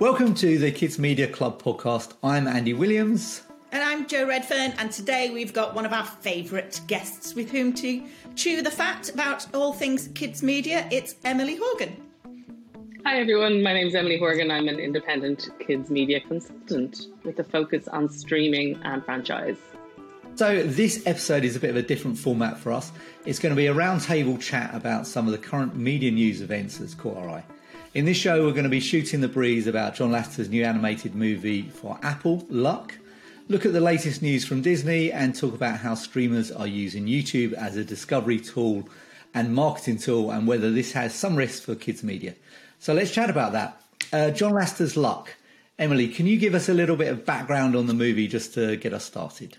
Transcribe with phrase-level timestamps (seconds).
[0.00, 2.12] Welcome to the Kids Media Club podcast.
[2.22, 3.42] I'm Andy Williams.
[3.72, 7.72] And I'm Joe Redfern, and today we've got one of our favourite guests with whom
[7.72, 8.06] to
[8.36, 10.86] chew the fat about all things kids media.
[10.92, 11.96] It's Emily Horgan.
[13.04, 14.52] Hi everyone, my name is Emily Horgan.
[14.52, 19.56] I'm an independent kids media consultant with a focus on streaming and franchise.
[20.36, 22.92] So, this episode is a bit of a different format for us.
[23.26, 26.78] It's going to be a roundtable chat about some of the current media news events
[26.78, 27.44] that's caught our eye.
[27.94, 31.14] In this show, we're going to be shooting the breeze about John Lasseter's new animated
[31.14, 32.94] movie for Apple, Luck,
[33.48, 37.54] look at the latest news from Disney, and talk about how streamers are using YouTube
[37.54, 38.86] as a discovery tool
[39.32, 42.34] and marketing tool, and whether this has some risks for kids' media.
[42.78, 43.80] So, let's chat about that.
[44.12, 45.34] Uh, John Lasseter's Luck.
[45.78, 48.76] Emily, can you give us a little bit of background on the movie just to
[48.76, 49.56] get us started?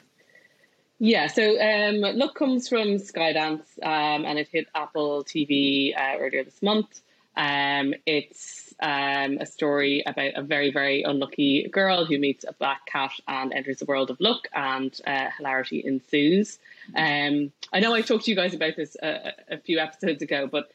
[0.99, 6.43] Yeah, so um, Luck comes from Skydance um, and it hit Apple TV uh, earlier
[6.43, 7.01] this month.
[7.35, 12.85] Um, it's um, a story about a very, very unlucky girl who meets a black
[12.85, 16.59] cat and enters the world of luck, and uh, hilarity ensues.
[16.95, 20.47] Um, I know I talked to you guys about this a, a few episodes ago,
[20.51, 20.71] but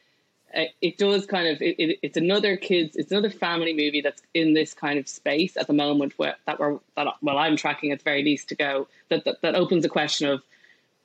[0.55, 4.21] uh, it does kind of it, it, it's another kids it's another family movie that's
[4.33, 7.91] in this kind of space at the moment where that we're that well I'm tracking
[7.91, 10.43] at the very least to go that, that that opens the question of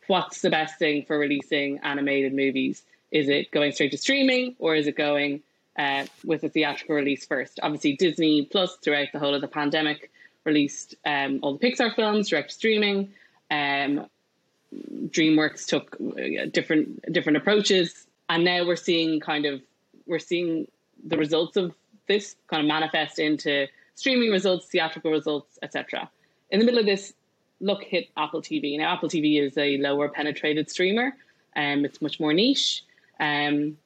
[0.06, 4.74] what's the best thing for releasing animated movies is it going straight to streaming or
[4.74, 5.42] is it going
[5.78, 10.10] uh, with a theatrical release first obviously Disney Plus throughout the whole of the pandemic
[10.44, 13.12] released um, all the Pixar films direct streaming
[13.50, 14.06] um,
[15.08, 19.60] DreamWorks took uh, different different approaches and now we're seeing kind of
[20.06, 20.66] we're seeing
[21.04, 21.74] the results of
[22.08, 26.10] this kind of manifest into streaming results, theatrical results, etc.
[26.50, 27.12] In the middle of this,
[27.60, 28.76] Luck hit Apple TV.
[28.78, 31.14] Now, Apple TV is a lower penetrated streamer,
[31.54, 32.82] and um, it's much more niche.
[33.20, 33.76] Um,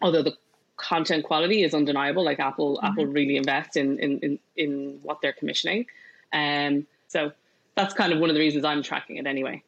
[0.00, 0.36] although the
[0.76, 2.86] content quality is undeniable, like Apple, mm-hmm.
[2.86, 5.86] Apple really invest in, in in in what they're commissioning.
[6.32, 7.32] Um, so
[7.76, 9.62] that's kind of one of the reasons I'm tracking it anyway.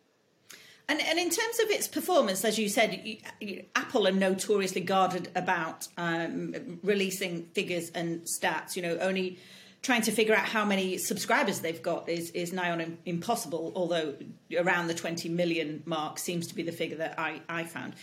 [0.86, 4.82] And, and in terms of its performance, as you said, you, you, Apple are notoriously
[4.82, 8.76] guarded about um, releasing figures and stats.
[8.76, 9.38] You know, only
[9.80, 14.14] trying to figure out how many subscribers they've got is, is nigh on impossible, although
[14.58, 17.94] around the 20 million mark seems to be the figure that I, I found.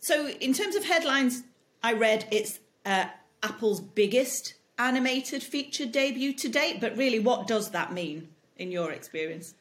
[0.00, 1.42] So, in terms of headlines,
[1.82, 3.06] I read it's uh,
[3.42, 8.92] Apple's biggest animated feature debut to date, but really, what does that mean in your
[8.92, 9.54] experience?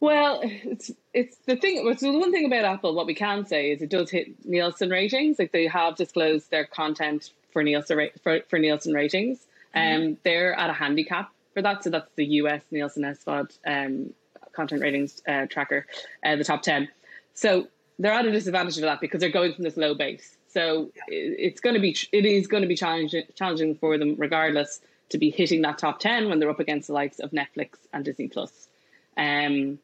[0.00, 1.94] Well, it's it's the thing.
[1.98, 4.90] So the one thing about Apple, what we can say is it does hit Nielsen
[4.90, 5.38] ratings.
[5.38, 9.46] Like they have disclosed their content for Nielsen for, for Nielsen ratings.
[9.74, 10.02] Mm-hmm.
[10.02, 11.84] Um, they're at a handicap for that.
[11.84, 14.12] So that's the US Nielsen SVOD um,
[14.52, 15.86] content ratings uh, tracker,
[16.24, 16.88] uh, the top ten.
[17.32, 20.36] So they're at a disadvantage of that because they're going from this low base.
[20.48, 21.02] So yeah.
[21.08, 24.80] it's going to be it is going to be challenging challenging for them regardless
[25.10, 28.04] to be hitting that top ten when they're up against the likes of Netflix and
[28.04, 28.68] Disney Plus.
[29.16, 29.78] Um,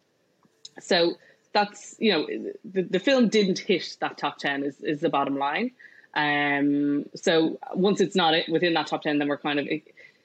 [0.80, 1.14] so
[1.52, 2.26] that's you know
[2.64, 5.70] the, the film didn't hit that top 10 is, is the bottom line
[6.14, 9.82] um so once it's not within that top 10 then we're kind of you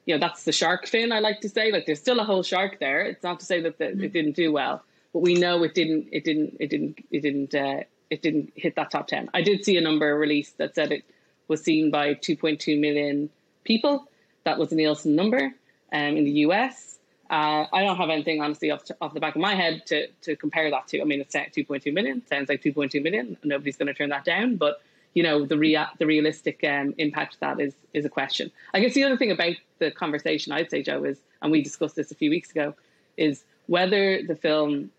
[0.07, 2.79] know that's the shark fin i like to say like there's still a whole shark
[2.79, 4.03] there it's not to say that the, mm-hmm.
[4.03, 4.83] it didn't do well
[5.17, 8.75] but we know it didn't it didn't it didn't it didn't uh, it didn't hit
[8.75, 11.03] that top 10 i did see a number released that said it
[11.47, 13.27] was seen by 2.2 million
[13.63, 14.07] people
[14.43, 15.51] that was a nielsen number
[15.91, 16.99] um, in the us
[17.31, 20.07] uh, I don't have anything honestly off, to, off the back of my head to,
[20.21, 21.01] to compare that to.
[21.01, 22.25] I mean, it's 2.2 million.
[22.25, 23.35] Sounds like 2.2 million.
[23.43, 24.55] Nobody's going to turn that down.
[24.55, 24.81] But
[25.13, 28.49] you know, the rea- the realistic um, impact of that is is a question.
[28.73, 31.97] I guess the other thing about the conversation I'd say, joe is, and we discussed
[31.97, 32.75] this a few weeks ago,
[33.17, 34.89] is whether the film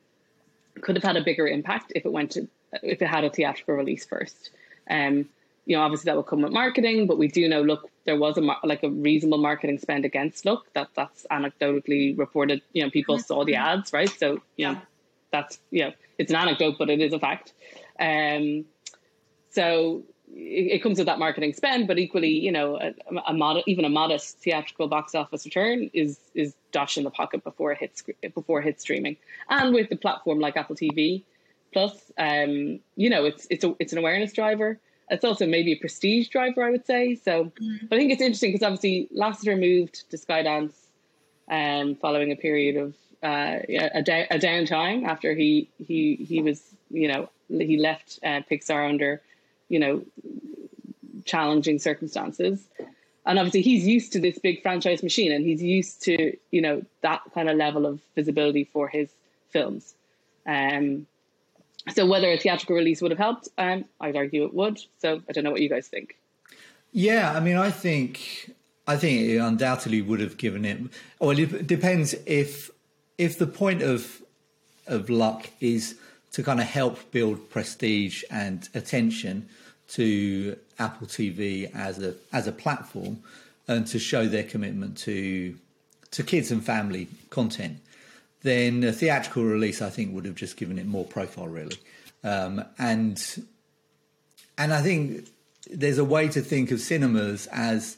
[0.82, 2.48] could have had a bigger impact if it went to
[2.82, 4.50] if it had a theatrical release first.
[4.90, 5.28] Um,
[5.66, 8.38] you know, obviously that will come with marketing, but we do know, look, there was
[8.38, 10.64] a like a reasonable marketing spend against Luck.
[10.74, 12.62] That that's anecdotally reported.
[12.72, 14.08] You know, people saw the ads, right?
[14.08, 14.80] So you know,
[15.30, 17.52] that's you know, it's an anecdote, but it is a fact.
[18.00, 18.64] Um,
[19.50, 22.92] so it, comes with that marketing spend, but equally, you know, a,
[23.26, 27.42] a mod- even a modest theatrical box office return is is dash in the pocket
[27.44, 28.02] before it hits
[28.34, 29.16] before it hits streaming,
[29.48, 31.22] and with the platform like Apple TV
[31.72, 34.78] Plus, um, you know, it's it's a it's an awareness driver
[35.10, 37.14] it's also maybe a prestige driver, I would say.
[37.14, 37.86] So, mm-hmm.
[37.88, 40.72] but I think it's interesting because obviously Lasseter moved to Skydance
[41.50, 46.62] um, following a period of uh, a, da- a downtime after he he he was
[46.90, 49.22] you know he left uh, Pixar under
[49.68, 50.02] you know
[51.24, 52.66] challenging circumstances.
[53.26, 56.82] And obviously, he's used to this big franchise machine, and he's used to you know
[57.02, 59.10] that kind of level of visibility for his
[59.50, 59.94] films.
[60.46, 61.06] Um,
[61.94, 64.80] so whether a theatrical release would have helped, um, I'd argue it would.
[64.98, 66.16] So I don't know what you guys think.
[66.92, 68.50] Yeah, I mean, I think
[68.86, 70.80] I think it undoubtedly would have given it.
[71.18, 72.70] Well, it depends if
[73.18, 74.22] if the point of
[74.86, 75.96] of luck is
[76.32, 79.48] to kind of help build prestige and attention
[79.88, 83.22] to Apple TV as a as a platform
[83.66, 85.56] and to show their commitment to
[86.10, 87.78] to kids and family content,
[88.42, 91.78] then a theatrical release I think would have just given it more profile really.
[92.24, 93.44] Um, and
[94.56, 95.28] and I think
[95.70, 97.96] there's a way to think of cinemas as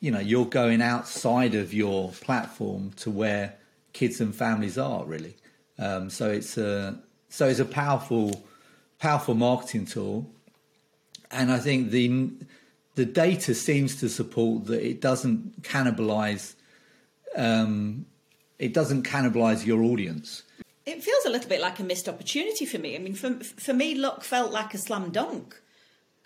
[0.00, 3.54] you know you're going outside of your platform to where
[3.92, 5.36] kids and families are really.
[5.78, 6.98] Um, so it's a
[7.32, 8.44] so it's a powerful
[8.98, 10.30] powerful marketing tool,
[11.30, 12.30] and I think the
[12.94, 16.54] the data seems to support that it doesn't cannibalize
[17.34, 18.04] um,
[18.58, 20.42] it doesn't cannibalize your audience.
[20.84, 22.96] It feels a little bit like a missed opportunity for me.
[22.96, 25.58] I mean, for for me, Luck felt like a slam dunk.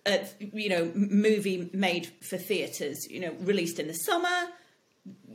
[0.04, 3.08] Uh, you know, movie made for theatres.
[3.08, 4.48] You know, released in the summer.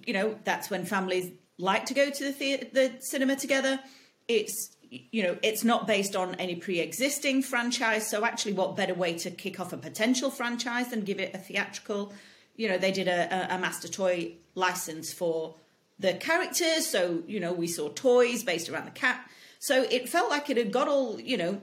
[0.06, 3.80] You know, that's when families like to go to the theater, the cinema together.
[4.28, 8.10] It's you know, it's not based on any pre-existing franchise.
[8.10, 11.38] So actually, what better way to kick off a potential franchise than give it a
[11.38, 12.14] theatrical?
[12.58, 15.56] You know, they did a, a master toy license for
[15.98, 16.88] the characters.
[16.88, 19.26] So you know, we saw toys based around the cat.
[19.60, 21.62] So it felt like it had got all you know,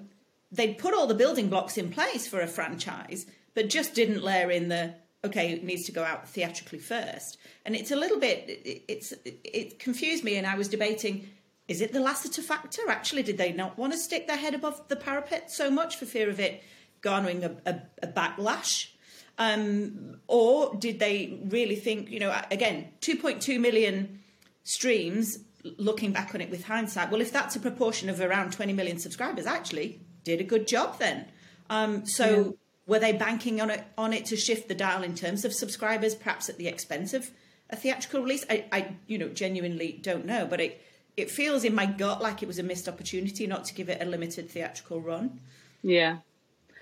[0.50, 4.50] they'd put all the building blocks in place for a franchise, but just didn't layer
[4.50, 7.38] in the okay, it needs to go out theatrically first.
[7.66, 11.28] And it's a little bit, it, it's it confused me, and I was debating
[11.68, 12.82] is it the Lasseter factor?
[12.88, 16.06] Actually, did they not want to stick their head above the parapet so much for
[16.06, 16.62] fear of it
[17.02, 18.88] garnering a, a, a backlash?
[19.38, 24.18] Um, or did they really think, you know, again, 2.2 million
[24.64, 25.38] streams,
[25.76, 28.98] looking back on it with hindsight, well, if that's a proportion of around 20 million
[28.98, 31.26] subscribers, actually did a good job then.
[31.70, 32.50] Um, so yeah.
[32.86, 36.14] were they banking on it on it to shift the dial in terms of subscribers,
[36.14, 37.30] perhaps at the expense of
[37.70, 38.44] a theatrical release?
[38.48, 40.82] I, I you know, genuinely don't know, but it
[41.18, 44.00] it feels in my gut like it was a missed opportunity not to give it
[44.00, 45.40] a limited theatrical run.
[45.82, 46.18] Yeah,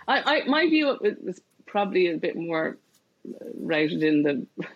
[0.07, 2.77] I, I my view was probably a bit more
[3.29, 4.47] uh, rooted in the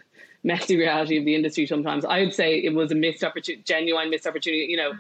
[0.45, 1.67] messy reality of the industry.
[1.67, 4.67] Sometimes I would say it was a missed opportunity, genuine missed opportunity.
[4.67, 4.93] You know,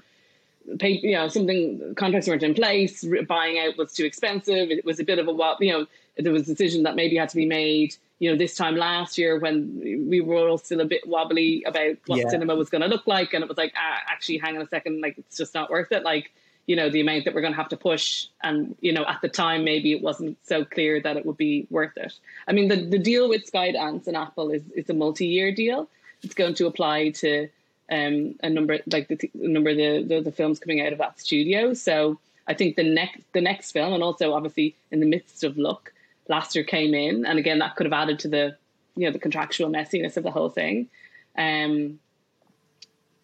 [0.78, 4.70] pay, you know, something contracts weren't in place, buying out was too expensive.
[4.70, 5.86] It was a bit of a you know,
[6.16, 9.16] there was a decision that maybe had to be made you know, this time last
[9.18, 12.28] year when we were all still a bit wobbly about what yeah.
[12.28, 14.68] cinema was going to look like, and it was like, ah, actually, hang on a
[14.68, 16.04] second, like it's just not worth it.
[16.04, 16.30] Like,
[16.66, 19.22] you know, the amount that we're going to have to push, and you know, at
[19.22, 22.12] the time, maybe it wasn't so clear that it would be worth it.
[22.46, 25.88] I mean, the the deal with Skydance and Apple is is a multi year deal.
[26.22, 27.48] It's going to apply to
[27.90, 30.98] um, a number like the t- number of the, the the films coming out of
[30.98, 31.72] that studio.
[31.72, 35.56] So I think the next the next film, and also obviously in the midst of
[35.56, 35.90] Luck
[36.30, 38.56] Lasseter came in, and again that could have added to the
[38.96, 40.88] you know the contractual messiness of the whole thing.
[41.36, 41.98] Um,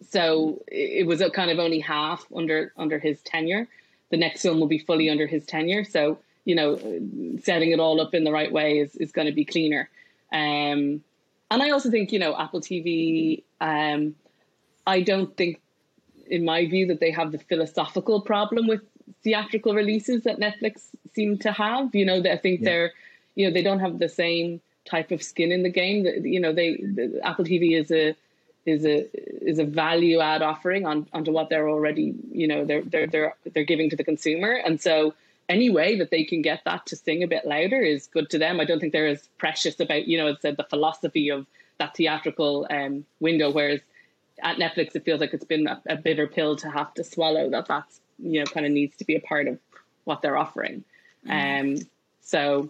[0.09, 3.67] so it was a kind of only half under under his tenure.
[4.09, 5.83] The next film will be fully under his tenure.
[5.83, 6.77] So you know,
[7.41, 9.89] setting it all up in the right way is is going to be cleaner.
[10.31, 11.03] Um,
[11.49, 13.43] and I also think you know Apple TV.
[13.59, 14.15] Um,
[14.85, 15.59] I don't think,
[16.27, 18.81] in my view, that they have the philosophical problem with
[19.23, 21.93] theatrical releases that Netflix seem to have.
[21.93, 22.65] You know, I think yeah.
[22.69, 22.91] they're,
[23.35, 26.03] you know, they don't have the same type of skin in the game.
[26.03, 28.15] That you know, they the, Apple TV is a
[28.65, 29.07] is a
[29.47, 33.35] is a value add offering on onto what they're already you know they're they're they're
[33.53, 35.13] they're giving to the consumer, and so
[35.49, 38.37] any way that they can get that to sing a bit louder is good to
[38.37, 38.59] them.
[38.59, 41.47] I don't think they're as precious about you know as said the philosophy of
[41.79, 43.81] that theatrical um, window, whereas
[44.41, 47.49] at Netflix it feels like it's been a, a bitter pill to have to swallow
[47.49, 49.59] that that's you know kind of needs to be a part of
[50.03, 50.83] what they're offering.
[51.27, 51.81] Mm.
[51.81, 51.87] Um,
[52.21, 52.69] so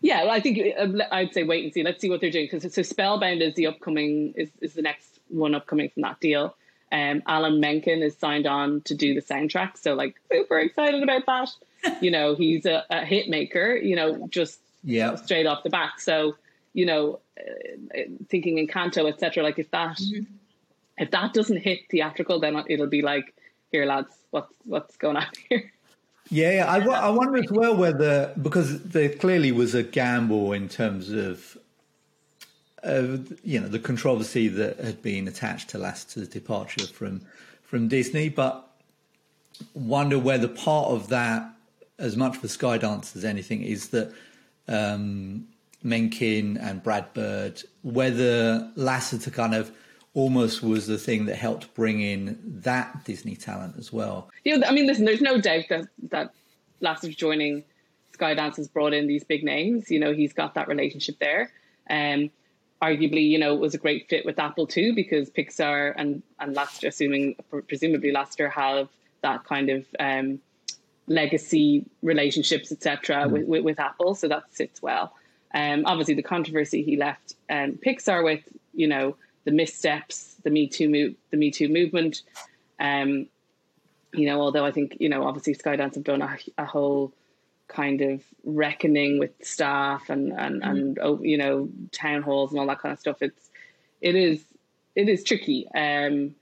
[0.00, 1.82] yeah, I think uh, I'd say wait and see.
[1.82, 5.20] Let's see what they're doing because so Spellbound is the upcoming is is the next
[5.28, 6.56] one upcoming from that deal.
[6.90, 11.24] Um, Alan Menken is signed on to do the soundtrack, so like super excited about
[11.26, 11.48] that.
[12.02, 13.74] you know, he's a, a, hit maker.
[13.76, 16.00] You know, just yeah straight off the back.
[16.00, 16.36] So
[16.74, 19.42] you know, uh, thinking Encanto, etc.
[19.42, 20.22] Like if that mm-hmm.
[20.98, 23.34] If that doesn't hit theatrical, then it'll be like
[23.70, 25.72] here, lads, what's what's going on here?
[26.30, 31.10] Yeah, I, I wonder as well whether because there clearly was a gamble in terms
[31.10, 31.58] of,
[32.82, 37.22] of you know the controversy that had been attached to Lasseter's departure from
[37.62, 38.68] from Disney, but
[39.74, 41.50] wonder whether part of that,
[41.98, 44.12] as much for Skydance as anything, is that
[44.68, 45.46] um,
[45.82, 49.72] Menken and Brad Bird, whether Lasseter kind of
[50.14, 54.30] almost was the thing that helped bring in that Disney talent as well.
[54.44, 56.32] Yeah, I mean, listen, there's no doubt that that
[56.82, 57.64] Lasseter joining
[58.16, 59.90] Skydance has brought in these big names.
[59.90, 61.50] You know, he's got that relationship there.
[61.88, 62.30] Um,
[62.82, 66.54] arguably, you know, it was a great fit with Apple too, because Pixar and, and
[66.54, 67.36] Lasseter, assuming
[67.68, 68.88] presumably Lasseter have
[69.22, 70.40] that kind of um,
[71.06, 73.30] legacy relationships, etc., mm.
[73.30, 75.14] with, with, with, Apple, so that sits well.
[75.54, 78.42] Um, obviously, the controversy he left um, Pixar with,
[78.74, 82.22] you know, the missteps, the Me Too, move, the Me Too movement.
[82.80, 83.26] Um,
[84.12, 87.12] you know, although I think you know, obviously Skydance have done a, a whole
[87.68, 90.70] kind of reckoning with staff and and mm.
[90.70, 93.16] and oh, you know town halls and all that kind of stuff.
[93.20, 93.50] It's
[94.00, 94.44] it is
[94.94, 95.66] it is tricky.
[95.74, 96.34] Um,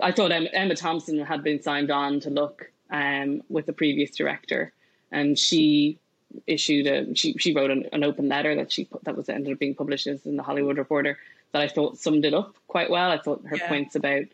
[0.00, 4.10] I thought Emma, Emma Thompson had been signed on to Luck um, with the previous
[4.10, 4.72] director,
[5.12, 5.98] and she
[6.46, 9.52] issued a she she wrote an, an open letter that she put, that was ended
[9.52, 11.18] up being published in the Hollywood Reporter
[11.52, 13.10] that I thought summed it up quite well.
[13.10, 13.68] I thought her yeah.
[13.68, 14.24] points about,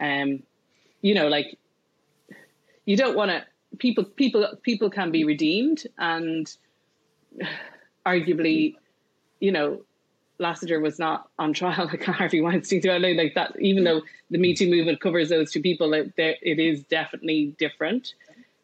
[0.00, 0.42] um,
[1.00, 1.58] you know, like
[2.84, 3.44] you don't want to
[3.78, 6.54] people people people can be redeemed and
[8.06, 8.76] arguably,
[9.40, 9.82] you know,
[10.40, 12.82] Lasseter was not on trial like Harvey Weinstein.
[12.82, 15.92] So I know like that, even though the Me Too movement covers those two people,
[15.94, 18.14] it, it is definitely different.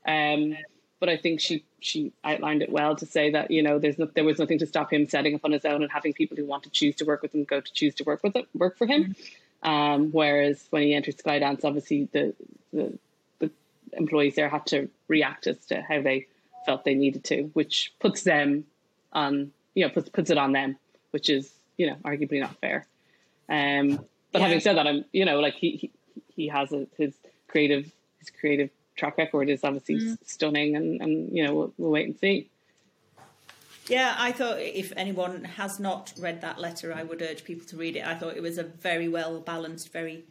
[0.07, 0.57] Um,
[1.01, 4.07] but I think she she outlined it well to say that you know there's no,
[4.07, 6.45] there was nothing to stop him setting up on his own and having people who
[6.45, 8.77] want to choose to work with him go to choose to work with it work
[8.77, 9.15] for him.
[9.63, 12.35] Um, whereas when he entered Skydance, obviously the,
[12.73, 12.99] the
[13.39, 13.51] the
[13.93, 16.27] employees there had to react as to how they
[16.65, 18.65] felt they needed to, which puts them
[19.13, 20.77] on you know puts puts it on them,
[21.11, 22.87] which is you know arguably not fair.
[23.49, 24.47] Um, but yeah.
[24.47, 25.91] having said that, I'm you know like he he,
[26.35, 27.15] he has a, his
[27.49, 30.19] creative his creative track record is obviously mm.
[30.25, 32.51] stunning, and, and you know we'll, we'll wait and see.
[33.87, 37.77] Yeah, I thought if anyone has not read that letter, I would urge people to
[37.77, 38.07] read it.
[38.07, 40.25] I thought it was a very well balanced, very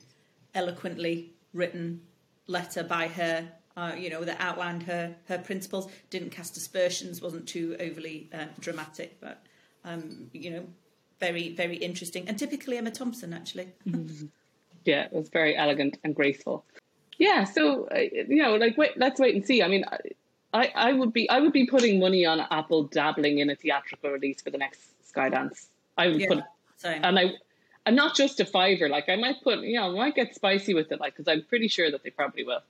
[0.53, 2.01] eloquently written
[2.45, 3.47] letter by her.
[3.75, 8.45] Uh, you know, that outlined her her principles, didn't cast aspersions, wasn't too overly uh,
[8.59, 9.43] dramatic, but
[9.85, 10.65] um, you know,
[11.19, 13.69] very very interesting and typically Emma Thompson actually.
[14.85, 16.63] Yeah, it was very elegant and graceful
[17.17, 19.83] yeah so uh, you know like wait let's wait and see i mean
[20.53, 24.11] I, I would be I would be putting money on Apple dabbling in a theatrical
[24.11, 24.79] release for the next
[25.13, 25.65] Skydance.
[25.97, 26.43] I would yeah, put,
[26.77, 27.03] same.
[27.03, 27.33] and I,
[27.85, 28.87] and not just a fiver.
[28.87, 31.43] Like I might put, you know, I might get spicy with it, like because I'm
[31.43, 32.61] pretty sure that they probably will.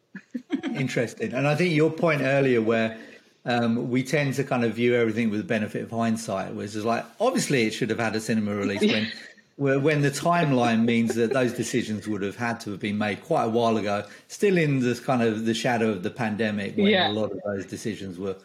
[0.76, 2.98] Interesting, and I think your point earlier, where
[3.46, 7.06] um, we tend to kind of view everything with the benefit of hindsight, was like
[7.20, 9.12] obviously it should have had a cinema release when
[9.58, 13.46] when the timeline means that those decisions would have had to have been made quite
[13.46, 17.10] a while ago, still in the kind of the shadow of the pandemic, when yeah.
[17.10, 18.36] a lot of those decisions were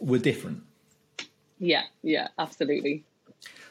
[0.00, 0.62] were different.
[1.60, 3.04] Yeah, yeah, absolutely.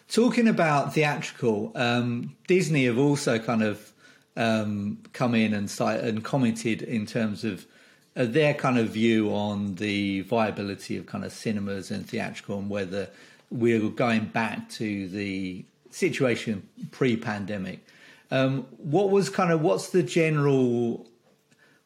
[0.08, 3.92] Talking about theatrical, um, Disney have also kind of
[4.38, 7.66] um, come in and and commented in terms of
[8.16, 12.70] uh, their kind of view on the viability of kind of cinemas and theatrical and
[12.70, 13.10] whether
[13.50, 17.86] we're going back to the situation pre-pandemic.
[18.32, 21.06] Um, what was kind of what's the general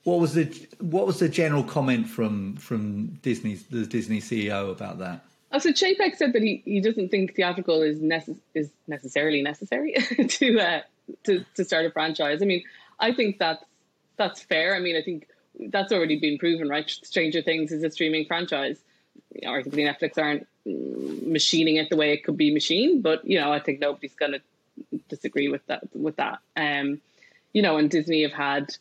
[0.04, 0.46] what was the
[0.80, 5.26] what was the general comment from from Disney's the Disney CEO about that?
[5.52, 9.94] Oh, so Chapek said that he, he doesn't think theatrical is necess- is necessarily necessary
[10.28, 10.82] to uh,
[11.24, 12.42] to to start a franchise.
[12.42, 12.64] I mean,
[13.00, 13.64] I think that's
[14.18, 14.76] that's fair.
[14.76, 15.28] I mean, I think
[15.70, 16.90] that's already been proven, right?
[16.90, 18.80] Stranger Things is a streaming franchise.
[19.44, 23.04] Arguably, Netflix aren't machining it the way it could be machined.
[23.04, 25.84] But you know, I think nobody's going to disagree with that.
[25.94, 27.02] With that, um,
[27.54, 28.76] you know, and Disney have had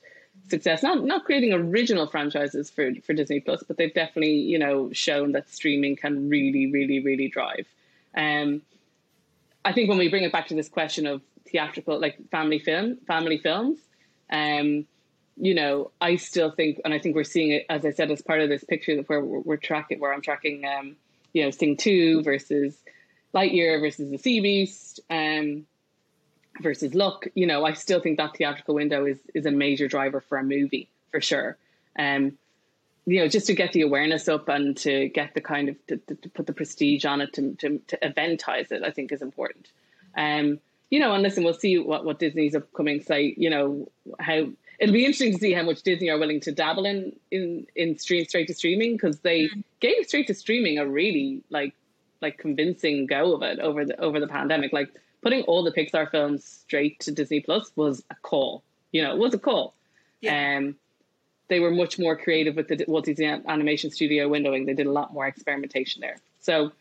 [0.48, 4.90] success not not creating original franchises for for Disney Plus, but they've definitely you know
[4.92, 7.66] shown that streaming can really, really, really drive.
[8.16, 8.62] Um,
[9.64, 12.98] I think when we bring it back to this question of theatrical, like family film,
[13.06, 13.78] family films,
[14.30, 14.86] um,
[15.36, 18.22] you know, I still think, and I think we're seeing it, as I said, as
[18.22, 20.96] part of this picture where we're, we're tracking, where I'm tracking um,
[21.34, 22.78] you know, Sing 2 versus
[23.34, 25.66] Lightyear versus The Sea Beast um,
[26.62, 30.20] versus Luck, you know, I still think that theatrical window is is a major driver
[30.20, 31.58] for a movie for sure.
[31.98, 32.38] Um,
[33.06, 35.96] you know, just to get the awareness up and to get the kind of to,
[35.98, 39.68] to put the prestige on it to, to, to eventize it, I think is important.
[40.16, 40.60] Um,
[40.90, 43.36] you know, and listen, we'll see what what Disney's upcoming site.
[43.36, 43.88] You know,
[44.20, 44.48] how
[44.78, 47.98] it'll be interesting to see how much Disney are willing to dabble in in in
[47.98, 49.62] stream straight to streaming because they mm.
[49.80, 51.74] gave straight to streaming a really like
[52.20, 54.72] like convincing go of it over the over the pandemic.
[54.72, 54.90] Like
[55.22, 58.62] putting all the Pixar films straight to Disney Plus was a call.
[58.92, 59.74] You know, it was a call.
[60.20, 60.58] Yeah.
[60.58, 60.76] Um,
[61.48, 64.66] they were much more creative with the Walt Disney Animation Studio windowing.
[64.66, 66.16] They did a lot more experimentation there.
[66.40, 66.72] So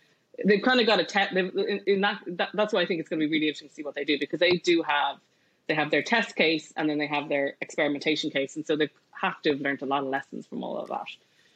[0.45, 1.33] they've kind of got a test.
[1.33, 3.73] In, in that, that, that's why I think it's going to be really interesting to
[3.73, 5.17] see what they do because they do have
[5.67, 8.89] they have their test case and then they have their experimentation case, and so they
[9.21, 11.05] have to have learned a lot of lessons from all of that.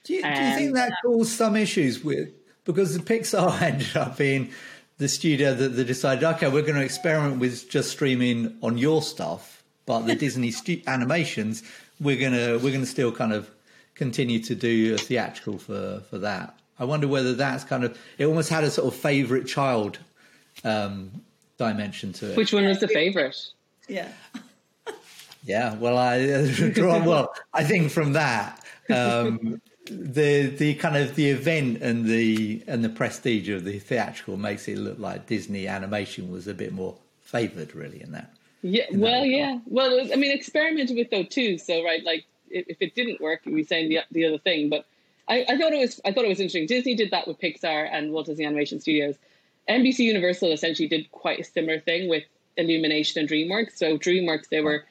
[0.03, 2.29] Do you, do you think that caused some issues with
[2.63, 4.51] because the Pixar ended up being
[4.97, 9.01] the studio that they decided, okay, we're going to experiment with just streaming on your
[9.01, 11.63] stuff, but the Disney stu- animations,
[11.99, 13.49] we're gonna we're gonna still kind of
[13.95, 16.57] continue to do a theatrical for for that.
[16.79, 19.97] I wonder whether that's kind of it almost had a sort of favorite child
[20.63, 21.11] um,
[21.57, 22.37] dimension to it.
[22.37, 23.37] Which one was the favorite?
[23.87, 24.09] Yeah.
[25.47, 31.81] Yeah, well, I well, I think from that, um, the the kind of the event
[31.81, 36.47] and the and the prestige of the theatrical makes it look like Disney animation was
[36.47, 38.33] a bit more favoured, really, in that.
[38.61, 41.57] Yeah, in well, that yeah, well, it was, I mean, experimented with though too.
[41.57, 44.69] So right, like if, if it didn't work, we saying the the other thing.
[44.69, 44.85] But
[45.29, 46.67] I, I thought it was I thought it was interesting.
[46.67, 49.15] Disney did that with Pixar and Walt Disney Animation Studios.
[49.69, 52.23] NBC Universal essentially did quite a similar thing with
[52.57, 53.77] Illumination and DreamWorks.
[53.77, 54.85] So DreamWorks, they were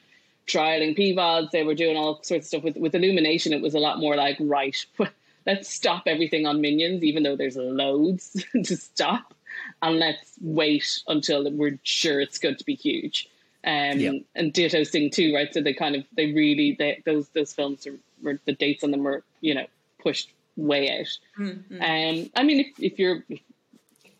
[0.46, 2.62] trialing PVODs, they were doing all sorts of stuff.
[2.62, 4.76] With with Illumination, it was a lot more like right,
[5.46, 9.34] let's stop everything on Minions, even though there's loads to stop,
[9.82, 13.28] and let's wait until we're sure it's going to be huge.
[13.64, 14.12] Um, Yeah.
[14.36, 15.52] And Ditto Sing 2, right?
[15.52, 18.92] So they kind of they really they, those those films are, were the dates on
[18.92, 19.66] them were you know
[19.98, 21.18] pushed way out.
[21.82, 23.24] Um, I mean, if, if you're,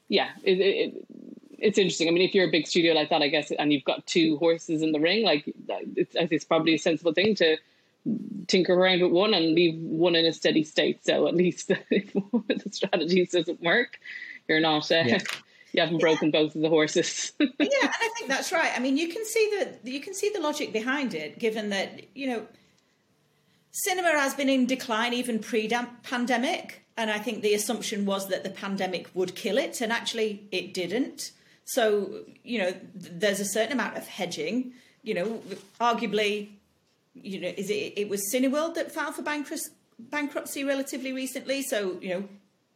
[0.09, 1.07] yeah, it, it, it,
[1.59, 2.09] it's interesting.
[2.09, 4.37] I mean, if you're a big studio like that, I guess, and you've got two
[4.39, 5.45] horses in the ring, like
[5.97, 7.57] it's, it's probably a sensible thing to
[8.47, 11.05] tinker around with one and leave one in a steady state.
[11.05, 13.99] So at least if one of the strategies doesn't work,
[14.49, 14.91] you're not.
[14.91, 15.19] Uh, Yeah.
[15.73, 17.33] You haven't broken both of the horses.
[17.39, 18.73] yeah, and I think that's right.
[18.75, 22.17] I mean, you can see the you can see the logic behind it, given that
[22.17, 22.47] you know,
[23.73, 28.49] cinema has been in decline even pre-pandemic, and I think the assumption was that the
[28.49, 31.33] pandemic would kill it, and actually it didn't.
[31.67, 34.73] So you know, th- there's a certain amount of hedging.
[35.03, 35.43] You know,
[35.81, 36.49] arguably,
[37.15, 41.63] you know, is it it was Cineworld that filed for bankruptcy bankruptcy relatively recently.
[41.63, 42.29] So you know,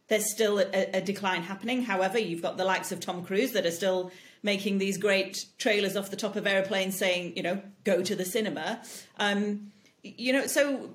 [0.07, 1.83] there's still a, a decline happening.
[1.83, 4.11] However, you've got the likes of Tom Cruise that are still
[4.43, 8.25] making these great trailers off the top of airplanes saying, you know, go to the
[8.25, 8.81] cinema.
[9.19, 9.71] Um,
[10.03, 10.89] you know, so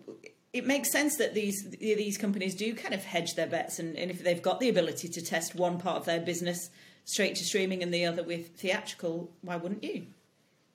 [0.53, 4.11] it makes sense that these these companies do kind of hedge their bets, and, and
[4.11, 6.71] if they've got the ability to test one part of their business
[7.07, 10.07] straight to streaming and the other with theatrical, why wouldn't you?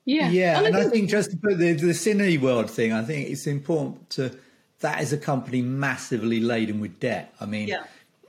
[0.06, 3.30] yeah, Yeah, and I think- think just to put the the Cineworld thing, I think
[3.30, 4.32] it's important to
[4.80, 7.32] that is a company massively laden with debt.
[7.40, 7.84] I mean, Yeah.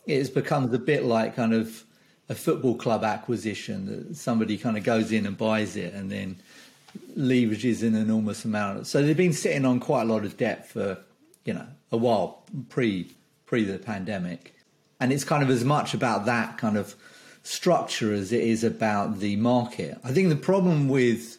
[0.06, 1.82] it's becomes a bit like kind of
[2.28, 6.36] a football club acquisition that somebody kind of goes in and buys it and then
[7.16, 8.86] leverages an enormous amount.
[8.86, 10.98] So they've been sitting on quite a lot of debt for
[11.46, 13.06] you know a while pre
[13.46, 14.54] pre the pandemic,
[15.00, 16.94] and it's kind of as much about that kind of
[17.42, 19.98] structure as it is about the market.
[20.04, 21.38] I think the problem with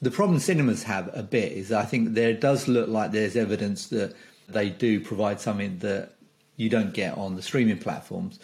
[0.00, 3.88] the problem cinemas have a bit is I think there does look like there's evidence
[3.88, 4.14] that
[4.48, 6.10] they do provide something that
[6.56, 8.38] you don't get on the streaming platforms.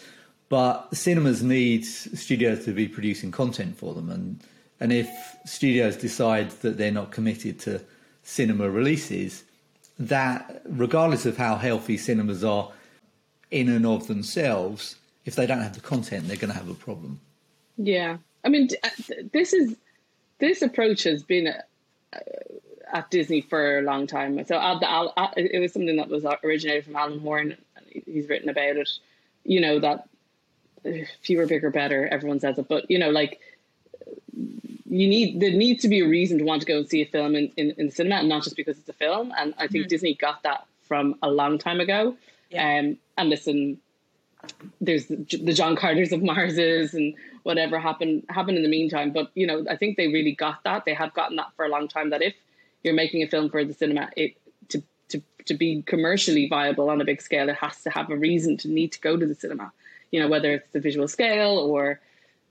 [0.49, 4.43] But cinemas need studios to be producing content for them, and
[4.81, 5.09] and if
[5.45, 7.81] studios decide that they're not committed to
[8.23, 9.43] cinema releases,
[9.97, 12.71] that regardless of how healthy cinemas are
[13.49, 14.95] in and of themselves,
[15.25, 17.19] if they don't have the content, they're going to have a problem.
[17.77, 19.75] Yeah, I mean, d- uh, th- this is
[20.39, 22.19] this approach has been uh,
[22.91, 24.43] at Disney for a long time.
[24.45, 27.57] So uh, the, Al- uh, it was something that was originated from Alan Horn.
[27.75, 28.89] and He's written about it.
[29.43, 30.07] You know that
[30.85, 32.07] uh, fewer, bigger, better.
[32.07, 33.39] Everyone says it, but you know, like
[34.33, 37.05] you need there needs to be a reason to want to go and see a
[37.05, 39.31] film in, in, in the cinema, and not just because it's a film.
[39.37, 42.17] And I think Disney got that from a long time ago.
[42.49, 42.79] Yeah.
[42.79, 43.79] Um, and listen,
[44.79, 49.11] there's the, John Carters of Marses and whatever happened happened in the meantime.
[49.11, 50.85] But you know, I think they really got that.
[50.85, 52.09] They have gotten that for a long time.
[52.09, 52.33] That if
[52.83, 54.35] you're making a film for the cinema, it
[54.69, 58.17] to to to be commercially viable on a big scale, it has to have a
[58.17, 59.71] reason to need to go to the cinema.
[60.11, 61.99] You know, whether it's the visual scale or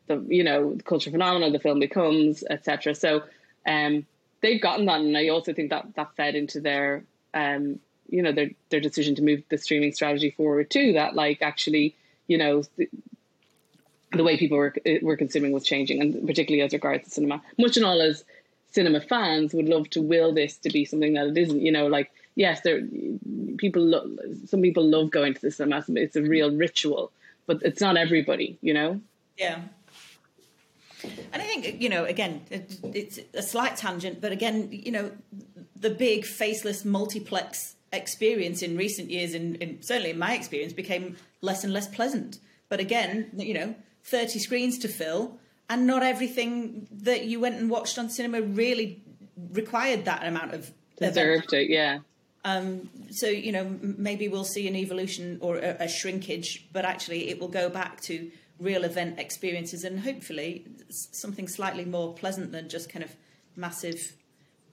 [0.07, 2.95] the you know the cultural phenomena the film becomes, etc.
[2.95, 3.23] So
[3.67, 4.07] um,
[4.41, 8.33] they've gotten that, and I also think that that fed into their um, you know
[8.33, 10.92] their their decision to move the streaming strategy forward too.
[10.92, 11.94] That like actually
[12.27, 12.62] you know.
[12.77, 12.88] The,
[14.12, 17.40] the way people were uh, were consuming was changing, and particularly as regards to cinema.
[17.59, 18.25] Much and all as
[18.73, 21.61] cinema fans would love to will this to be something that it isn't.
[21.61, 22.83] You know, like yes, there
[23.59, 25.85] people lo- some people love going to the cinema.
[25.90, 27.12] It's a real ritual,
[27.46, 28.59] but it's not everybody.
[28.62, 29.01] You know.
[29.37, 29.61] Yeah.
[31.33, 35.11] And I think, you know, again, it, it's a slight tangent, but again, you know,
[35.75, 40.72] the big faceless multiplex experience in recent years, and in, in, certainly in my experience,
[40.72, 42.38] became less and less pleasant.
[42.68, 43.74] But again, you know,
[44.05, 49.03] 30 screens to fill, and not everything that you went and watched on cinema really
[49.53, 51.14] required that amount of event.
[51.14, 51.98] Deserved it, yeah.
[52.44, 56.85] Um, so you know m- maybe we'll see an evolution or a, a shrinkage, but
[56.85, 62.53] actually it will go back to real event experiences and hopefully something slightly more pleasant
[62.53, 63.16] than just kind of
[63.57, 64.14] massive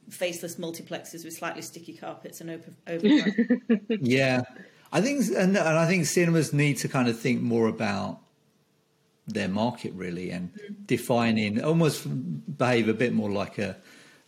[0.09, 2.75] faceless multiplexes with slightly sticky carpets and open.
[2.87, 3.61] open
[4.01, 4.41] yeah,
[4.91, 8.19] I think, and, and I think cinemas need to kind of think more about
[9.27, 10.87] their market really and mm.
[10.87, 12.07] defining almost
[12.57, 13.75] behave a bit more like a,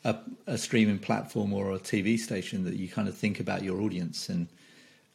[0.04, 0.16] a,
[0.46, 4.30] a streaming platform or a TV station that you kind of think about your audience
[4.30, 4.48] and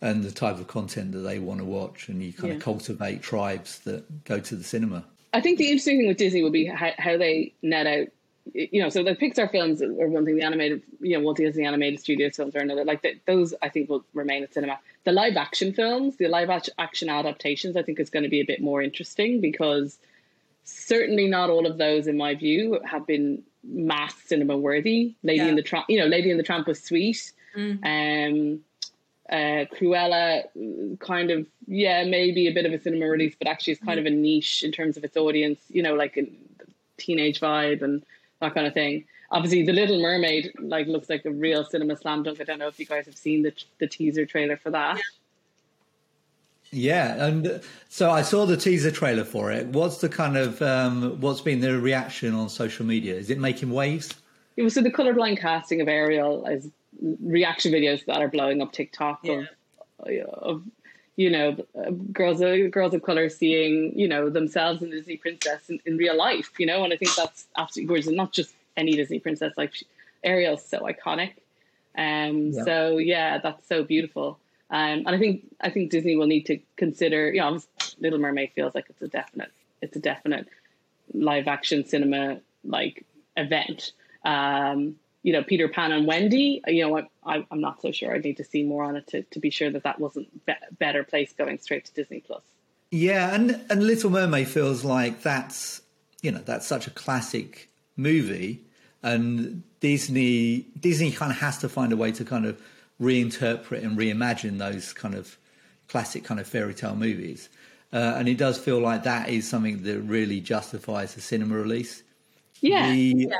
[0.00, 2.57] and the type of content that they want to watch and you kind yeah.
[2.57, 5.03] of cultivate tribes that go to the cinema.
[5.33, 8.09] I think the interesting thing with Disney would be how, how they net out
[8.52, 11.64] you know, so the Pixar films are one thing, the animated, you know, Walt Disney
[11.64, 12.85] animated studios films are another.
[12.85, 14.78] Like the, those, I think will remain at cinema.
[15.04, 18.44] The live action films, the live action adaptations, I think is going to be a
[18.44, 19.98] bit more interesting because
[20.64, 25.14] certainly not all of those, in my view, have been mass cinema worthy.
[25.22, 25.48] Lady yeah.
[25.48, 27.33] in the Tramp, you know, Lady and the Tramp was sweet.
[27.57, 27.78] Mm.
[27.85, 28.61] Um,
[29.30, 30.44] uh, Cruella,
[30.98, 34.02] kind of, yeah, maybe a bit of a cinema release, but actually it's kind mm.
[34.02, 35.61] of a niche in terms of its audience.
[35.70, 36.26] You know, like a
[36.98, 38.04] teenage vibe and
[38.44, 39.04] that kind of thing.
[39.30, 42.40] Obviously, The Little Mermaid like looks like a real cinema slam dunk.
[42.40, 45.00] I don't know if you guys have seen the the teaser trailer for that.
[46.70, 49.66] Yeah, and so I saw the teaser trailer for it.
[49.68, 53.14] What's the kind of um, what's been the reaction on social media?
[53.14, 54.12] Is it making waves?
[54.57, 56.70] It was so the colorblind casting of Ariel as
[57.20, 59.44] reaction videos that are blowing up TikTok yeah.
[60.00, 60.62] of, of
[61.16, 61.57] you know
[62.12, 66.16] girls of girls of color seeing you know themselves in Disney princess in, in real
[66.16, 66.59] life.
[66.59, 68.07] You know, and I think that's absolutely gorgeous.
[68.09, 69.72] And not just any Disney princess, like
[70.22, 71.33] Ariel's so iconic.
[71.96, 72.64] Um, yeah.
[72.64, 74.38] So yeah, that's so beautiful.
[74.70, 77.33] Um, and I think I think Disney will need to consider.
[77.33, 77.61] You know,
[78.00, 79.50] Little Mermaid feels like it's a definite
[79.83, 80.48] it's a definite
[81.12, 83.05] live action cinema like
[83.37, 83.92] event.
[84.24, 88.14] Um, you know, Peter Pan and Wendy, you know, I, am not so sure.
[88.14, 90.52] I need to see more on it to, to be sure that that wasn't be-
[90.78, 92.42] better place going straight to Disney Plus.
[92.90, 95.80] Yeah, and and Little Mermaid feels like that's
[96.22, 98.60] you know that's such a classic movie,
[99.02, 102.60] and Disney Disney kind of has to find a way to kind of
[103.00, 105.38] reinterpret and reimagine those kind of
[105.88, 107.48] classic kind of fairy tale movies.
[107.92, 112.02] Uh, and it does feel like that is something that really justifies a cinema release.
[112.60, 113.37] Yeah, the, yeah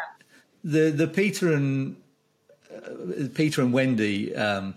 [0.65, 1.97] the the Peter and
[2.75, 4.75] uh, Peter and Wendy, um,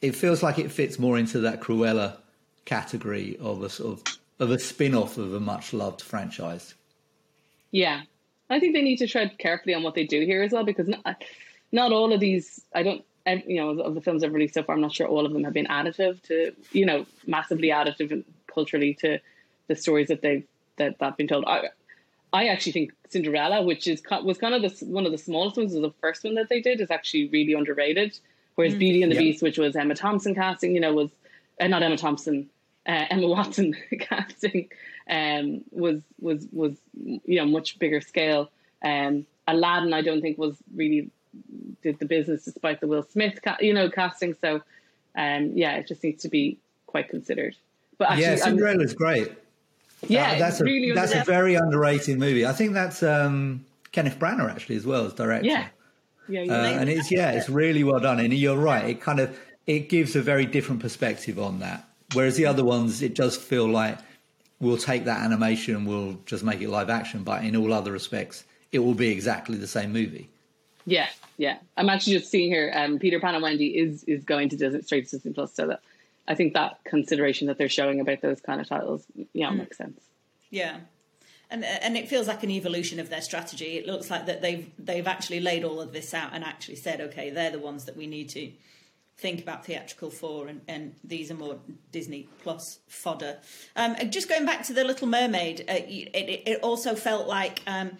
[0.00, 2.16] it feels like it fits more into that Cruella
[2.64, 6.74] category of a sort of of a spin off of a much loved franchise.
[7.70, 8.02] Yeah,
[8.48, 10.88] I think they need to tread carefully on what they do here as well because
[10.88, 11.22] not,
[11.72, 12.62] not all of these.
[12.74, 13.04] I don't.
[13.28, 15.42] You know, of the films I've released so far, I'm not sure all of them
[15.42, 19.18] have been additive to, you know, massively additive culturally to
[19.66, 21.44] the stories that they've that that been told.
[21.44, 21.70] I,
[22.32, 25.72] I actually think Cinderella, which is was kind of the, one of the smallest ones,
[25.72, 28.18] was the first one that they did, is actually really underrated.
[28.56, 28.78] Whereas mm.
[28.78, 31.10] Beauty and the Beast, which was Emma Thompson casting, you know, was
[31.60, 32.48] uh, not Emma Thompson,
[32.86, 34.68] uh, Emma Watson casting,
[35.08, 38.50] um, was was was you know much bigger scale.
[38.82, 41.10] Um, Aladdin, I don't think was really
[41.82, 44.34] did the business despite the Will Smith, ca- you know, casting.
[44.40, 44.62] So,
[45.16, 47.54] um, yeah, it just needs to be quite considered.
[47.98, 49.32] But actually, yeah, Cinderella is great.
[50.08, 52.46] Yeah, uh, that's a really that's a very underrated movie.
[52.46, 55.46] I think that's um, Kenneth Branagh actually as well as director.
[55.46, 55.68] Yeah,
[56.28, 58.18] yeah, uh, and it's yeah, it's really well done.
[58.20, 61.88] And you're right; it kind of it gives a very different perspective on that.
[62.14, 63.98] Whereas the other ones, it does feel like
[64.60, 67.92] we'll take that animation, and we'll just make it live action, but in all other
[67.92, 70.28] respects, it will be exactly the same movie.
[70.86, 71.58] Yeah, yeah.
[71.76, 72.72] I'm actually just seeing here.
[72.74, 75.66] Um, Peter Pan and Wendy is is going to Disney straight to Disney Plus, so
[75.66, 75.80] that
[76.28, 79.58] I think that consideration that they're showing about those kind of titles, yeah, mm.
[79.58, 80.00] makes sense.
[80.50, 80.78] Yeah.
[81.48, 83.76] And, and it feels like an evolution of their strategy.
[83.76, 87.00] It looks like that they've they've actually laid all of this out and actually said,
[87.00, 88.50] okay, they're the ones that we need to
[89.18, 91.58] think about theatrical for, and, and these are more
[91.90, 93.38] Disney Plus fodder.
[93.74, 97.92] Um, just going back to the Little Mermaid, uh, it, it, also felt like um,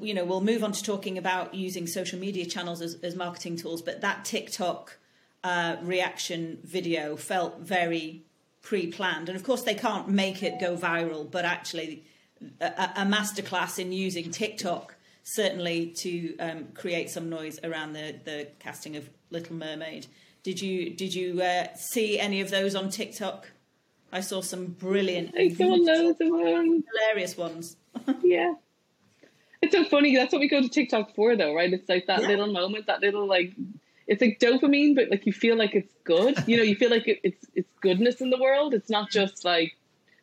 [0.00, 3.56] you know we'll move on to talking about using social media channels as, as marketing
[3.56, 4.98] tools, but that TikTok
[5.44, 8.24] uh, reaction video felt very
[8.62, 12.04] pre-planned, and of course they can't make it go viral, but actually
[12.60, 18.48] a, a masterclass in using TikTok certainly to um, create some noise around the, the
[18.58, 20.06] casting of Little Mermaid.
[20.42, 23.50] Did you did you uh, see any of those on TikTok?
[24.12, 26.84] I saw some brilliant, I saw loads of them.
[26.92, 27.76] hilarious ones.
[28.22, 28.54] yeah,
[29.62, 30.14] it's so funny.
[30.14, 31.72] That's what we go to TikTok for, though, right?
[31.72, 32.28] It's like that yeah.
[32.28, 33.54] little moment, that little like
[34.06, 36.36] it's like dopamine, but like you feel like it's good.
[36.46, 38.74] You know, you feel like it, it's it's goodness in the world.
[38.74, 39.76] It's not just like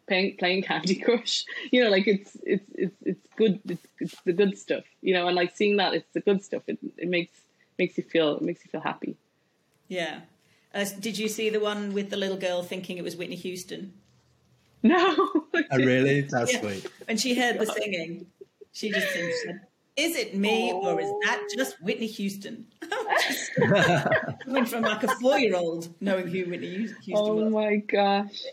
[0.08, 1.46] playing playing Candy Crush.
[1.72, 3.60] You know, like it's it's it's it's good.
[3.68, 4.84] It's, it's the good stuff.
[5.02, 6.64] You know, and like seeing that it's the good stuff.
[6.68, 7.34] It it makes
[7.80, 9.16] makes you feel it makes you feel happy.
[9.88, 10.22] Yeah.
[10.74, 13.94] Uh, did you see the one with the little girl thinking it was Whitney Houston?
[14.84, 15.16] No.
[15.54, 16.22] oh, really?
[16.22, 16.62] That's Yeah.
[16.62, 16.88] sweet.
[17.08, 18.28] When she heard the singing,
[18.72, 19.60] she just said,
[20.02, 22.68] "Is it me or is that just Whitney Houston?"
[24.46, 27.52] Coming from like a four-year-old, knowing who Whitney Houston Oh was.
[27.54, 28.44] my gosh.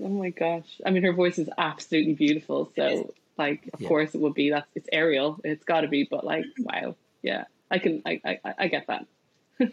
[0.00, 0.80] Oh my gosh.
[0.86, 2.70] I mean, her voice is absolutely beautiful.
[2.76, 3.88] So, like, of Yeah.
[3.88, 4.50] course it would be.
[4.50, 5.40] That's it's Ariel.
[5.44, 6.06] It's got to be.
[6.10, 6.96] But like, wow.
[7.22, 8.02] Yeah, I can.
[8.06, 9.06] I, I I get that.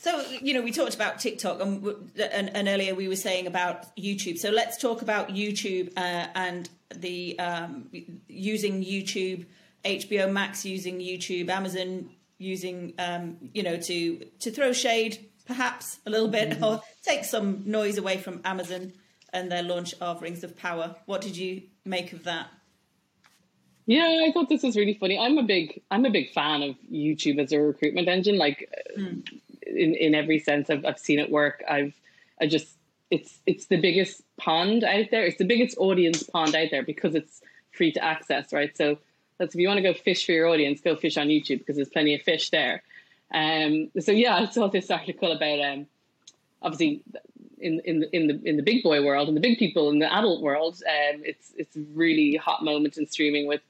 [0.00, 1.84] So you know, we talked about TikTok, and,
[2.16, 4.38] and, and earlier we were saying about YouTube.
[4.38, 7.88] So let's talk about YouTube uh, and the um,
[8.28, 9.44] using YouTube,
[9.84, 16.10] HBO Max using YouTube, Amazon using um, you know to to throw shade perhaps a
[16.10, 16.64] little bit mm-hmm.
[16.64, 18.92] or take some noise away from Amazon
[19.32, 20.94] and their launch of Rings of Power.
[21.06, 22.48] What did you make of that?
[23.86, 25.18] Yeah, I thought this was really funny.
[25.18, 28.36] I'm a big I'm a big fan of YouTube as a recruitment engine.
[28.36, 29.06] Like hmm.
[29.06, 29.10] uh,
[29.66, 31.64] in in every sense, I've I've seen it work.
[31.68, 31.94] I've
[32.40, 32.68] I just
[33.10, 35.24] it's it's the biggest pond out there.
[35.24, 37.40] It's the biggest audience pond out there because it's
[37.72, 38.76] free to access, right?
[38.76, 38.98] So
[39.38, 41.76] that's if you want to go fish for your audience, go fish on YouTube because
[41.76, 42.82] there's plenty of fish there.
[43.32, 45.86] Um, so yeah, I saw this article about um,
[46.62, 47.02] obviously
[47.60, 49.98] in in the in the in the big boy world and the big people in
[49.98, 53.60] the adult world, um, it's it's a really hot moment in streaming with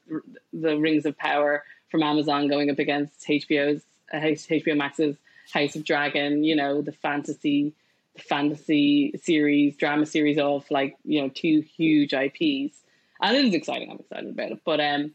[0.53, 5.17] the Rings of Power from Amazon going up against HBO's uh, HBO Max's
[5.53, 6.45] House of Dragon.
[6.45, 7.73] You know the fantasy
[8.19, 12.77] fantasy series drama series of like you know two huge IPs,
[13.21, 13.91] and it is exciting.
[13.91, 15.13] I'm excited about it, but um.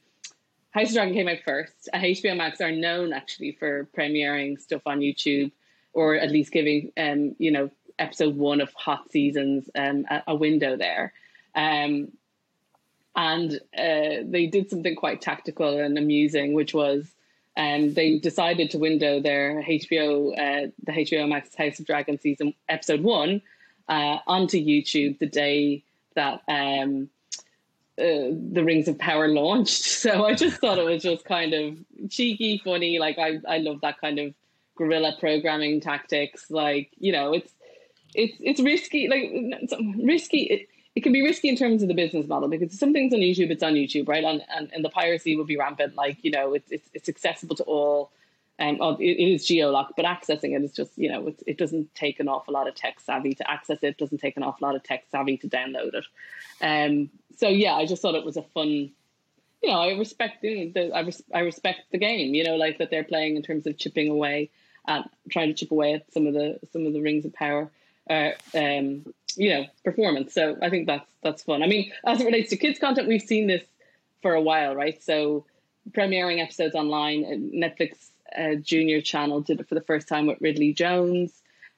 [0.74, 1.90] House of Dragon came out first.
[1.94, 5.52] Uh, HBO Max are known actually for premiering stuff on YouTube,
[5.94, 10.36] or at least giving um, you know episode one of hot seasons um, a, a
[10.36, 11.14] window there.
[11.56, 12.12] Um,
[13.16, 17.06] and uh, they did something quite tactical and amusing, which was
[17.56, 22.56] um, they decided to window their HBO, uh, the HBO Max House of Dragon season
[22.68, 23.44] episode one
[23.88, 25.84] uh, onto YouTube the day
[26.16, 27.10] that um,
[28.00, 29.84] uh, the Rings of Power launched.
[30.04, 31.78] So I just thought it was just kind of
[32.10, 33.00] cheeky, funny.
[33.00, 34.34] Like I, I love that kind of
[34.76, 36.52] guerrilla programming tactics.
[36.52, 37.54] Like you know, it's
[38.14, 39.08] it's it's risky.
[39.08, 40.44] Like it's risky.
[40.44, 43.20] It, it can be risky in terms of the business model because some things on
[43.20, 44.24] YouTube, it's on YouTube, right?
[44.24, 45.96] And and, and the piracy will be rampant.
[45.96, 48.12] Like you know, it's it's, it's accessible to all.
[48.64, 51.58] Um, oh, it, it is geolocked, but accessing it is just you know, it, it
[51.58, 53.88] doesn't take an awful lot of tech savvy to access it.
[53.88, 56.06] it Doesn't take an awful lot of tech savvy to download it.
[56.62, 58.92] Um, so yeah, I just thought it was a fun.
[59.62, 62.34] You know, I respect know, the I, res- I respect the game.
[62.34, 64.50] You know, like that they're playing in terms of chipping away,
[64.88, 67.70] at, trying to chip away at some of the some of the rings of power.
[68.10, 70.34] Uh, um, you know, performance.
[70.34, 71.64] So I think that's that's fun.
[71.64, 73.64] I mean, as it relates to kids content, we've seen this
[74.22, 75.02] for a while, right?
[75.04, 75.46] So
[75.92, 80.40] premiering episodes online, uh, Netflix uh, Junior channel did it for the first time with
[80.42, 81.32] Ridley Jones.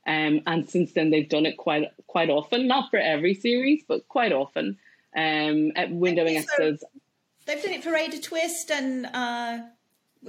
[0.07, 4.07] Um, and since then, they've done it quite quite often, not for every series, but
[4.07, 4.77] quite often.
[5.15, 6.83] Um, at windowing So- episodes.
[7.45, 9.59] They've done it for Ada Twist and uh,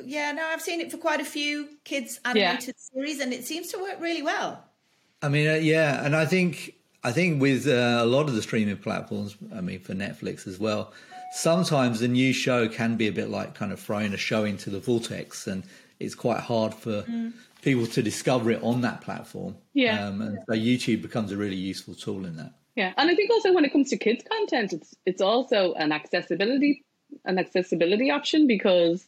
[0.05, 3.69] yeah, no, I've seen it for quite a few kids animated series, and it seems
[3.69, 4.63] to work really well.
[5.23, 8.43] I mean, uh, yeah, and I think I think with uh, a lot of the
[8.43, 10.93] streaming platforms, I mean, for Netflix as well,
[11.33, 14.71] sometimes the new show can be a bit like kind of throwing a show into
[14.71, 15.63] the vortex, and
[15.99, 17.05] it's quite hard for
[17.63, 19.57] people to discover it on that platform.
[19.75, 20.07] Yeah.
[20.07, 22.53] um, and so YouTube becomes a really useful tool in that.
[22.77, 25.93] Yeah, and I think also when it comes to kids content, it's it's also an
[25.93, 26.85] accessibility
[27.25, 29.07] an accessibility option because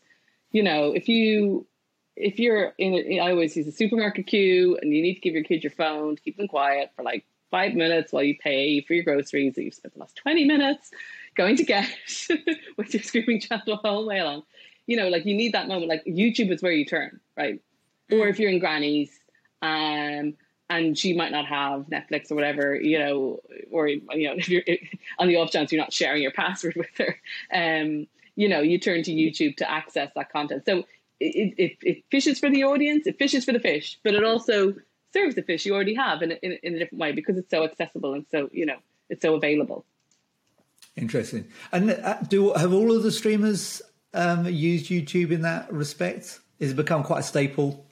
[0.53, 1.66] you know if you
[2.16, 5.35] if you're in, a, I always use a supermarket queue and you need to give
[5.35, 8.81] your kid your phone to keep them quiet for like five minutes while you pay
[8.81, 10.90] for your groceries that you've spent the last twenty minutes
[11.35, 11.87] going to get
[12.77, 14.42] with your screaming child the whole way along.
[14.88, 15.88] You know, like you need that moment.
[15.88, 17.61] Like YouTube is where you turn, right?
[18.11, 19.11] Or if you're in granny's,
[19.62, 20.35] um,
[20.70, 24.62] and she might not have Netflix or whatever, you know, or you know, if you're
[25.18, 27.16] on the off chance you're not sharing your password with her,
[27.53, 30.64] um, you know, you turn to YouTube to access that content.
[30.66, 30.85] So
[31.20, 34.74] it, it, it fishes for the audience, it fishes for the fish, but it also
[35.12, 37.51] serves the fish you already have in a, in, in a different way because it's
[37.51, 38.77] so accessible and so you know
[39.09, 39.85] it's so available.
[40.96, 41.46] Interesting.
[41.72, 43.81] And uh, do have all of the streamers
[44.19, 46.41] um, used YouTube in that respect?
[46.61, 47.85] Has it become quite a staple?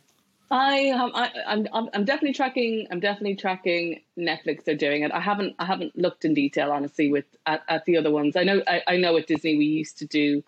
[0.51, 2.87] I I, I'm, I'm, I'm definitely tracking.
[2.91, 4.65] I'm definitely tracking Netflix.
[4.65, 5.13] They're doing it.
[5.13, 8.37] I haven't, I haven't looked in detail, honestly, with at, at the other ones.
[8.37, 10.43] I know, I, I know at Disney we used to do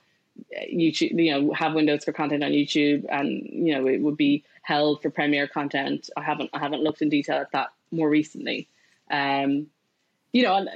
[0.57, 1.23] uh, YouTube.
[1.23, 5.03] You know, have windows for content on YouTube, and you know it would be held
[5.03, 6.11] for premiere content.
[6.17, 8.69] I haven't, I haven't looked in detail at that more recently.
[9.11, 9.67] Um,
[10.33, 10.69] you know, and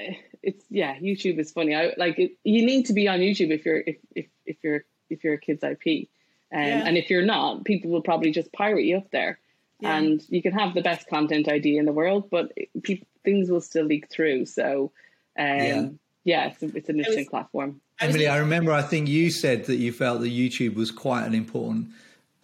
[0.42, 1.76] it's yeah, YouTube is funny.
[1.76, 4.84] I like it, you need to be on YouTube if you're if if, if you're
[5.12, 6.08] if you're a kid's IP.
[6.52, 6.86] Um, Yeah.
[6.86, 9.38] And if you're not, people will probably just pirate you up there.
[9.80, 9.96] Yeah.
[9.96, 13.50] And you can have the best content idea in the world, but it, pe- things
[13.50, 14.46] will still leak through.
[14.46, 14.92] So,
[15.38, 15.88] um, Yeah.
[16.24, 17.80] yeah, it's, it's an interesting was, platform.
[18.00, 18.72] Emily, I remember.
[18.72, 21.88] I think you said that you felt that YouTube was quite an important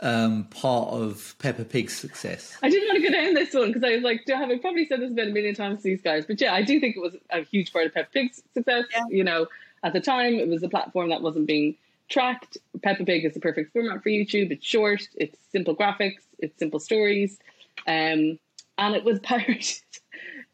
[0.00, 2.56] um, part of Peppa Pig's success.
[2.62, 4.86] I didn't want to go down this one because I was like, I have probably
[4.86, 7.00] said this about a million times to these guys, but yeah, I do think it
[7.00, 8.84] was a huge part of Peppa Pig's success.
[8.92, 9.02] Yeah.
[9.10, 9.46] You know,
[9.82, 11.76] at the time, it was a platform that wasn't being
[12.08, 12.58] tracked.
[12.82, 14.50] Peppa Pig is the perfect format for YouTube.
[14.50, 17.38] It's short, it's simple graphics, it's simple stories,
[17.86, 18.38] um,
[18.78, 19.82] and it was pirated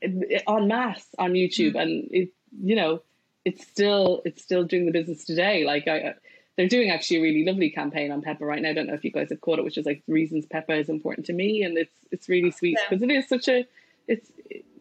[0.03, 1.83] en masse on YouTube, mm.
[1.83, 3.03] and it, you know,
[3.45, 5.65] it's still it's still doing the business today.
[5.65, 6.15] Like I,
[6.57, 8.71] they're doing actually a really lovely campaign on Peppa right now.
[8.71, 10.89] I don't know if you guys have caught it, which is like reasons Peppa is
[10.89, 13.13] important to me, and it's it's really sweet because yeah.
[13.13, 13.67] it is such a
[14.09, 14.31] it's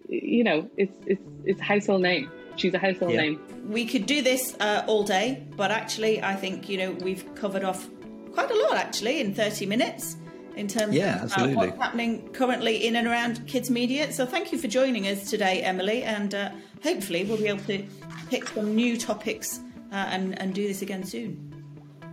[0.07, 2.29] you know it's it's it's a household name.
[2.55, 3.21] She's a household yeah.
[3.21, 3.41] name.
[3.67, 7.63] We could do this uh, all day, but actually, I think you know we've covered
[7.63, 7.89] off
[8.33, 10.17] quite a lot actually in thirty minutes
[10.55, 14.11] in terms yeah, of uh, what's happening currently in and around kids media.
[14.11, 16.51] So thank you for joining us today, Emily, and uh,
[16.83, 17.83] hopefully we'll be able to
[18.29, 19.59] pick some new topics
[19.91, 21.49] uh, and, and do this again soon.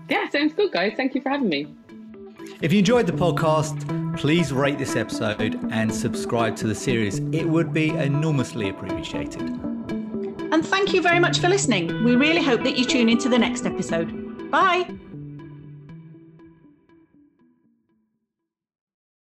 [0.09, 0.95] Yeah, sounds good, guys.
[0.97, 1.67] Thank you for having me.
[2.63, 7.19] If you enjoyed the podcast, please rate this episode and subscribe to the series.
[7.33, 9.70] It would be enormously appreciated.
[10.53, 12.05] And thank you very much for listening.
[12.05, 14.51] We really hope that you tune into the next episode.
[14.51, 14.89] Bye.